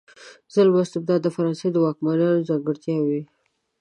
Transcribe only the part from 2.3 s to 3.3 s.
ځانګړتیاوې وې.